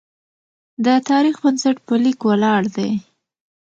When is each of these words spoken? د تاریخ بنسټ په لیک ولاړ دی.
د 0.85 0.87
تاریخ 1.09 1.35
بنسټ 1.43 1.75
په 1.87 1.93
لیک 2.03 2.19
ولاړ 2.29 2.61
دی. 2.75 2.91